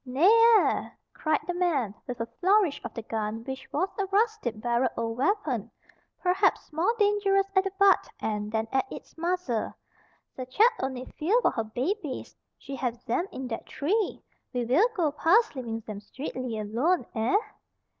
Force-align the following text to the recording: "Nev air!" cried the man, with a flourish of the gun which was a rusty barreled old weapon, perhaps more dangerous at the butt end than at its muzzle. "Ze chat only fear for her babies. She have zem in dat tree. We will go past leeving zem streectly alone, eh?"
"Nev 0.03 0.31
air!" 0.57 0.97
cried 1.13 1.41
the 1.45 1.53
man, 1.53 1.93
with 2.07 2.19
a 2.19 2.25
flourish 2.39 2.81
of 2.83 2.91
the 2.95 3.03
gun 3.03 3.43
which 3.43 3.71
was 3.71 3.87
a 3.99 4.07
rusty 4.07 4.49
barreled 4.49 4.89
old 4.97 5.15
weapon, 5.19 5.69
perhaps 6.23 6.73
more 6.73 6.91
dangerous 6.97 7.45
at 7.55 7.65
the 7.65 7.71
butt 7.77 8.09
end 8.19 8.51
than 8.51 8.67
at 8.71 8.91
its 8.91 9.15
muzzle. 9.15 9.71
"Ze 10.35 10.45
chat 10.47 10.71
only 10.79 11.05
fear 11.19 11.39
for 11.43 11.51
her 11.51 11.63
babies. 11.65 12.35
She 12.57 12.75
have 12.77 12.95
zem 12.99 13.27
in 13.31 13.45
dat 13.47 13.67
tree. 13.67 14.23
We 14.53 14.65
will 14.65 14.89
go 14.95 15.11
past 15.11 15.55
leeving 15.55 15.81
zem 15.81 15.99
streectly 15.99 16.57
alone, 16.57 17.05
eh?" 17.13 17.37